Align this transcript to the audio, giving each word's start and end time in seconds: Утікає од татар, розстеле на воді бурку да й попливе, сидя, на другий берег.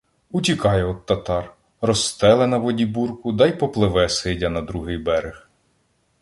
Утікає 0.31 0.83
од 0.83 1.05
татар, 1.05 1.53
розстеле 1.81 2.47
на 2.47 2.57
воді 2.57 2.85
бурку 2.85 3.31
да 3.31 3.47
й 3.47 3.51
попливе, 3.57 4.09
сидя, 4.09 4.49
на 4.49 4.61
другий 4.61 4.97
берег. 4.97 5.49